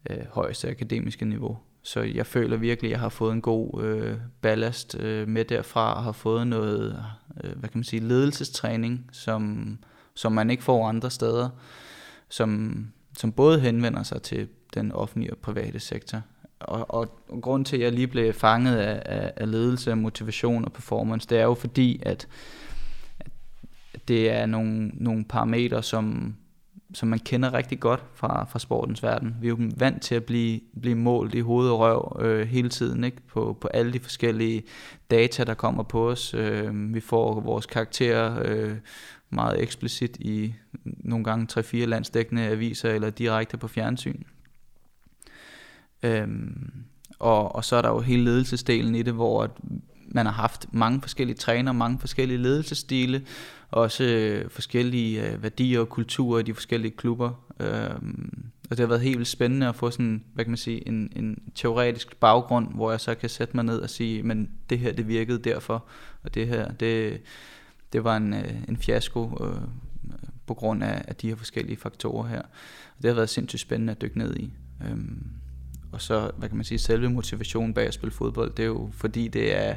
[0.10, 1.58] øh, højeste akademiske niveau.
[1.86, 5.94] Så jeg føler virkelig, at jeg har fået en god øh, ballast øh, med derfra,
[5.94, 7.04] og har fået noget,
[7.44, 9.78] øh, hvad kan man sige, ledelsestræning, som,
[10.14, 11.50] som man ikke får andre steder,
[12.30, 12.78] som,
[13.18, 16.22] som både henvender sig til den offentlige og private sektor.
[16.60, 20.66] Og, og, og grund til, at jeg lige blev fanget af, af, af ledelse, motivation
[20.66, 22.28] og performance, det er jo fordi, at,
[23.94, 26.36] at det er nogle, nogle parametre, som,
[26.94, 29.36] som man kender rigtig godt fra, fra sportens verden.
[29.42, 32.70] Vi er jo vant til at blive, blive målt i hoved og røv øh, hele
[32.70, 33.18] tiden ikke?
[33.28, 34.64] På, på alle de forskellige
[35.12, 36.34] data, der kommer på os.
[36.34, 38.76] Øh, vi får vores karakterer øh,
[39.30, 44.24] meget eksplicit i nogle gange 3-4 landsdækkende aviser eller direkte på fjernsyn.
[46.04, 46.28] Øh,
[47.20, 49.52] og, og så er der jo hele ledelsesdelen i det, hvor at
[50.08, 53.26] man har haft mange forskellige træner, mange forskellige ledelsesstile,
[53.76, 57.32] også øh, forskellige øh, værdier og kulturer i de forskellige klubber.
[57.60, 57.96] Øh,
[58.70, 61.12] og det har været helt vildt spændende at få sådan, hvad kan man sige, en,
[61.16, 64.94] en teoretisk baggrund, hvor jeg så kan sætte mig ned og sige, men det her,
[64.94, 65.86] det virkede derfor,
[66.24, 67.22] og det her, det,
[67.94, 69.62] det var en, øh, en fiasko øh,
[70.48, 72.42] på grund af, af de her forskellige faktorer her.
[72.98, 74.54] Og det har været sindssygt spændende at dykke ned i.
[74.84, 74.98] Øh,
[75.92, 78.90] og så, hvad kan man sige, selve motivationen bag at spille fodbold, det er jo
[78.94, 79.76] fordi det er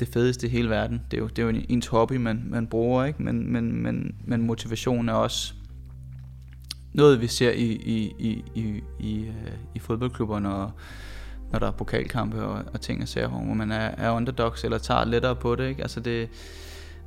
[0.00, 1.02] det fedeste i hele verden.
[1.10, 3.22] Det er jo, det er jo ens hobby, man, man bruger, ikke?
[3.22, 5.54] Men, men, men, men motivation er også
[6.94, 10.72] noget, vi ser i, i, i, i, i, øh, i fodboldklubber, når,
[11.52, 14.78] når der er pokalkampe og, og ting og sager, hvor man er, er underdogs eller
[14.78, 15.68] tager lettere på det.
[15.68, 15.82] Ikke?
[15.82, 16.28] Altså det,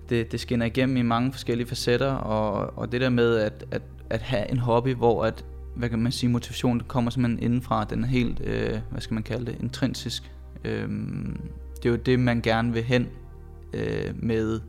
[0.10, 3.82] det, det skinner igennem i mange forskellige facetter, og, og det der med at, at,
[4.10, 8.04] at have en hobby, hvor at, hvad kan man sige, motivation kommer simpelthen indenfra, den
[8.04, 10.32] er helt, øh, hvad skal man kalde det, intrinsisk.
[10.64, 11.42] Øhm,
[11.84, 13.10] det er jo det, man gerne vil hen
[13.74, 14.62] øh, med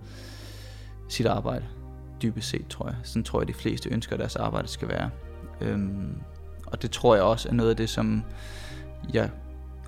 [1.09, 1.65] sit arbejde,
[2.23, 2.97] dybest set, tror jeg.
[3.03, 5.11] Sådan tror jeg, de fleste ønsker, at deres arbejde skal være.
[5.61, 6.15] Øhm,
[6.67, 8.23] og det tror jeg også er noget af det, som
[9.15, 9.31] jeg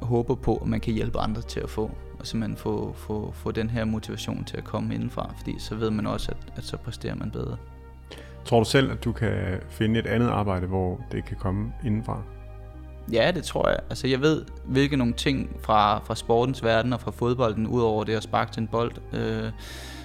[0.03, 1.91] håber på, at man kan hjælpe andre til at få.
[2.19, 5.91] Og simpelthen få, få, få den her motivation til at komme indenfra, fordi så ved
[5.91, 7.57] man også, at, at så præsterer man bedre.
[8.45, 12.23] Tror du selv, at du kan finde et andet arbejde, hvor det kan komme indenfra?
[13.13, 13.79] Ja, det tror jeg.
[13.91, 18.15] Altså, jeg ved, hvilke nogle ting fra, fra sportens verden og fra fodbolden, udover det
[18.15, 19.51] at sparke til en bold, øh,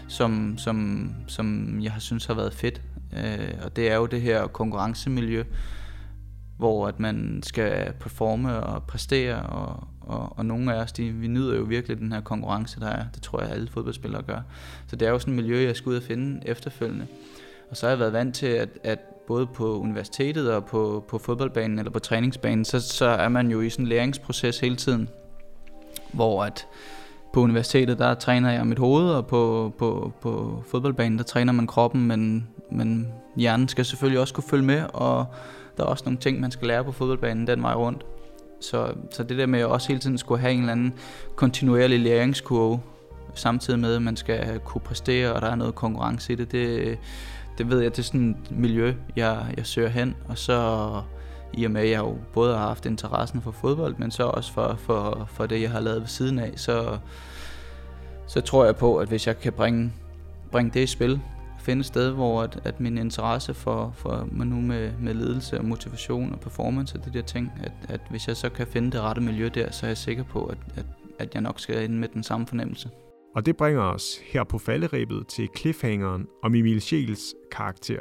[0.08, 2.82] som, som, som jeg har synes har været fedt.
[3.18, 5.44] Øh, og det er jo det her konkurrencemiljø,
[6.58, 11.28] hvor at man skal performe og præstere, og, og, og nogle af os, de, vi
[11.28, 13.06] nyder jo virkelig den her konkurrence, der er.
[13.16, 14.42] Det tror jeg, alle fodboldspillere gør.
[14.88, 17.08] Så det er jo sådan et miljø, jeg skal ud og finde efterfølgende.
[17.70, 21.18] Og så har jeg været vant til, at, at både på universitetet og på, på
[21.18, 25.10] fodboldbanen eller på træningsbanen, så, så er man jo i sådan en læringsproces hele tiden,
[26.14, 26.68] hvor at
[27.34, 31.68] på universitetet, der træner jeg mit hoved, og på, på, på fodboldbanen, der træner man
[31.68, 35.26] kroppen, men, men hjernen skal selvfølgelig også kunne følge med, og
[35.78, 38.06] der er også nogle ting, man skal lære på fodboldbanen den vej rundt.
[38.62, 40.94] Så, så det der med at også hele tiden skulle have en eller anden
[41.36, 42.80] kontinuerlig læringskurve,
[43.34, 46.98] samtidig med, at man skal kunne præstere, og der er noget konkurrence i det, det,
[47.58, 51.02] det ved jeg, det er sådan et miljø, jeg, jeg søger hen, og så
[51.54, 54.54] i og med, at jeg jo både har haft interessen for fodbold, men så også
[54.54, 56.98] for, for, for det, jeg har lavet ved siden af, så,
[58.28, 59.94] så tror jeg på, at hvis jeg kan bringe,
[60.52, 61.22] bringe det i spil,
[61.60, 65.58] finde et sted, hvor at, at min interesse for, for mig nu med, med ledelse
[65.58, 68.92] og motivation og performance og de der ting, at, at hvis jeg så kan finde
[68.92, 70.86] det rette miljø der, så er jeg sikker på, at, at,
[71.20, 72.90] at jeg nok skal ind med den samme fornemmelse.
[73.36, 78.00] Og det bringer os her på falderæbet til cliffhangeren om Emil Schiels karakter.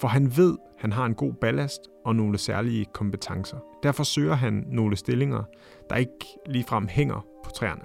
[0.00, 3.56] For han ved, han har en god ballast og nogle særlige kompetencer.
[3.82, 5.42] Derfor søger han nogle stillinger,
[5.90, 7.82] der ikke ligefrem hænger på træerne.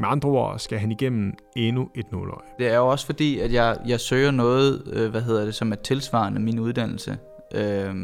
[0.00, 2.46] Med andre ord skal han igennem endnu et nåløje.
[2.58, 5.72] Det er jo også fordi, at jeg, jeg søger noget, øh, hvad hedder det, som
[5.72, 7.18] er tilsvarende min uddannelse.
[7.54, 7.94] Øh,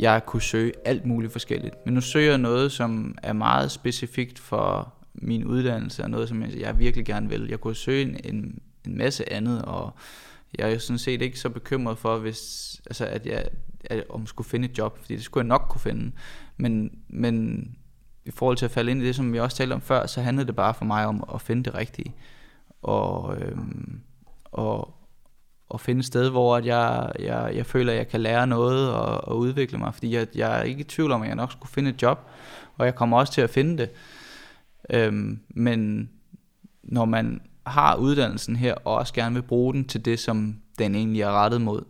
[0.00, 1.74] jeg kunne søge alt muligt forskelligt.
[1.84, 6.42] Men nu søger jeg noget, som er meget specifikt for min uddannelse, er noget, som
[6.42, 7.46] jeg, jeg virkelig gerne vil.
[7.48, 9.94] Jeg kunne søge en, en, en masse andet, og
[10.58, 13.48] jeg er jo sådan set ikke så bekymret for, hvis, altså, at jeg
[13.90, 16.12] at, om skulle finde et job, fordi det skulle jeg nok kunne finde.
[16.56, 17.66] Men, men
[18.24, 20.20] i forhold til at falde ind i det, som vi også talte om før, så
[20.20, 22.14] handlede det bare for mig om at finde det rigtige.
[22.82, 24.00] Og, øhm,
[24.44, 24.94] og,
[25.68, 28.92] og finde et sted, hvor at jeg, jeg, jeg føler, at jeg kan lære noget
[28.92, 29.94] og, og udvikle mig.
[29.94, 32.30] Fordi jeg, jeg er ikke i tvivl om, at jeg nok skulle finde et job,
[32.76, 33.90] og jeg kommer også til at finde det.
[34.90, 36.10] Øhm, men
[36.82, 40.94] når man har uddannelsen her, og også gerne vil bruge den til det, som den
[40.94, 41.82] egentlig er rettet mod,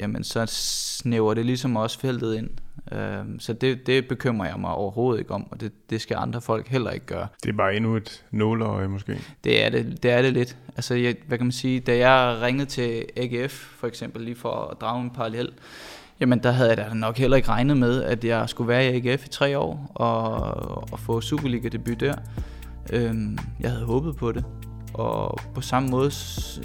[0.00, 2.50] jamen så snæver det ligesom også feltet ind.
[2.92, 6.40] Øhm, så det, det bekymrer jeg mig overhovedet ikke om, og det, det skal andre
[6.40, 7.26] folk heller ikke gøre.
[7.42, 9.18] Det er bare endnu et nåleøje måske?
[9.44, 10.56] Det er det, det, er det lidt.
[10.76, 14.50] Altså, jeg, hvad kan man sige, da jeg ringede til AGF for eksempel, lige for
[14.50, 15.52] at drage en parallel,
[16.22, 19.08] jamen der havde jeg da nok heller ikke regnet med, at jeg skulle være i
[19.08, 22.14] AGF i tre år og, og få Superliga-debut der.
[22.92, 24.44] Øhm, jeg havde håbet på det,
[24.94, 26.10] og på samme måde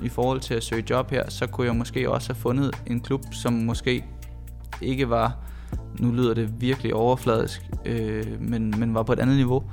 [0.03, 2.99] i forhold til at søge job her, så kunne jeg måske også have fundet en
[2.99, 4.05] klub, som måske
[4.81, 5.37] ikke var,
[5.99, 9.63] nu lyder det virkelig overfladisk, øh, men, men var på et andet niveau,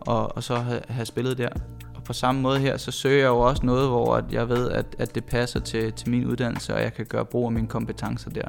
[0.00, 1.48] og, og så have, have spillet der.
[1.94, 4.70] Og på samme måde her, så søger jeg jo også noget, hvor at jeg ved,
[4.70, 7.68] at, at det passer til, til min uddannelse, og jeg kan gøre brug af mine
[7.68, 8.48] kompetencer der.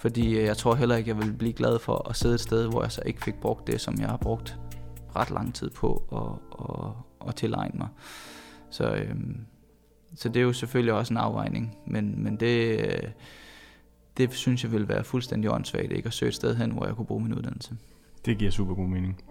[0.00, 2.68] Fordi øh, jeg tror heller ikke, jeg vil blive glad for at sidde et sted,
[2.68, 4.58] hvor jeg så ikke fik brugt det, som jeg har brugt
[5.16, 7.88] ret lang tid på at, at, at tilegne mig.
[8.70, 9.40] Så, øhm,
[10.14, 13.08] så det er jo selvfølgelig også en afvejning, men, men det, øh,
[14.16, 16.96] det synes jeg vil være fuldstændig åndssvagt, ikke at søge et sted hen, hvor jeg
[16.96, 17.76] kunne bruge min uddannelse.
[18.26, 19.22] Det giver super god mening.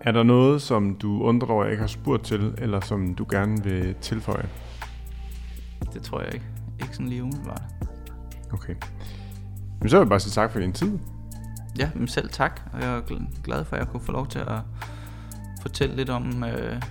[0.00, 3.26] Er der noget, som du undrer over, jeg ikke har spurgt til, eller som du
[3.30, 4.48] gerne vil tilføje?
[5.92, 6.46] Det tror jeg ikke.
[6.82, 7.62] Ikke sådan lige umiddelbart.
[8.52, 8.74] Okay.
[9.80, 10.98] Men så vil jeg bare sige tak for din tid.
[11.78, 12.60] Ja, men selv tak.
[12.72, 13.00] Og jeg er
[13.44, 14.58] glad for, at jeg kunne få lov til at
[15.62, 16.82] fortælle lidt om, øh,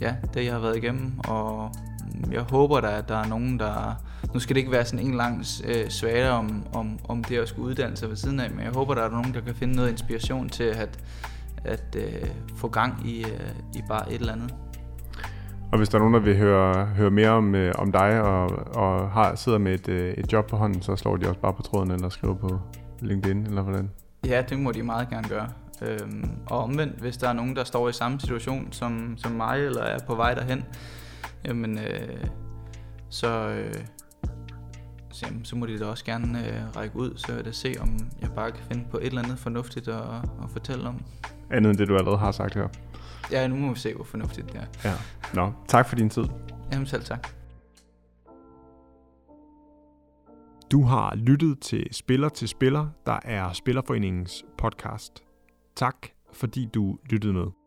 [0.00, 1.70] ja, det jeg har været igennem, og
[2.14, 4.02] mm, jeg håber da, at der er nogen, der...
[4.34, 7.48] Nu skal det ikke være sådan en lang øh, svage om, om, om det at
[7.48, 9.74] skulle uddanne sig ved siden af, men jeg håber, der er nogen, der kan finde
[9.74, 10.98] noget inspiration til at,
[11.64, 14.54] at øh, få gang i, øh, i bare et eller andet.
[15.72, 18.46] Og hvis der er nogen, der vil høre, høre mere om, øh, om dig og,
[18.74, 21.52] og har, sidder med et, øh, et job på hånden, så slår de også bare
[21.52, 22.60] på tråden eller skriver på
[23.00, 23.90] LinkedIn, eller hvordan?
[24.26, 25.48] Ja, det må de meget gerne gøre.
[25.82, 29.64] Øhm, og omvendt, hvis der er nogen, der står i samme situation som, som mig,
[29.66, 30.64] eller er på vej derhen,
[31.44, 32.26] jamen, øh,
[33.08, 33.74] så, øh,
[35.10, 37.74] så, jamen, så må de da også gerne øh, række ud, så jeg da se,
[37.80, 40.02] om jeg bare kan finde på et eller andet fornuftigt at,
[40.42, 41.00] at fortælle om.
[41.50, 42.68] Andet end det, du allerede har sagt her.
[43.30, 44.90] Ja, nu må vi se, hvor fornuftigt det er.
[44.90, 44.94] Ja.
[45.34, 46.24] Nå, tak for din tid.
[46.72, 47.28] Jamen selv tak.
[50.70, 55.22] Du har lyttet til Spiller til Spiller, der er Spillerforeningens podcast.
[55.76, 55.96] Tak
[56.32, 57.57] fordi du lyttede med.